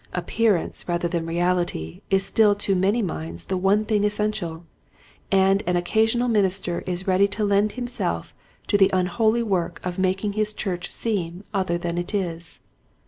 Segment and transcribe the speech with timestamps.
[0.13, 4.65] Appearance rather than reality is still to many minds the one thing essential,
[5.31, 8.33] and an occasional minister is ready to lend himself
[8.65, 12.61] to the unholy work of making his church seem other than it is.